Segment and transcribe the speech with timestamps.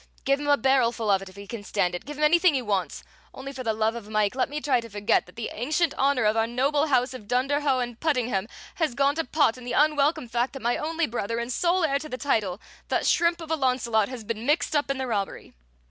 [0.25, 2.61] Give him a barrelful of it if he can stand it, give him anything he
[2.63, 3.03] wants!
[3.35, 6.23] only for the love of Mike let me try to forget that the ancient honor
[6.23, 10.27] of our noble House of Dunderhaugh and Puddingham has gone to pot in the unwelcome
[10.27, 13.55] fact that my only brother and sole heir to the title, that shrimp of a
[13.55, 15.53] Launcelot, has been mixed up in the robbery!"